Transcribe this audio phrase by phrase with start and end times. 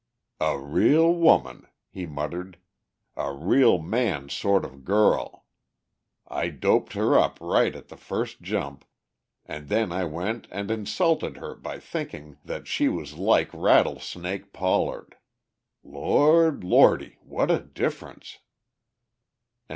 [0.39, 2.57] "A real woman," he muttered.
[3.15, 5.45] "A real man's sort of girl!
[6.27, 8.83] I doped her up right at the first jump,
[9.45, 15.17] and then I went and insulted her by thinking that she was like 'Rattlesnake' Pollard!
[15.83, 17.19] Lord, Lordy!
[17.21, 18.39] What a difference!"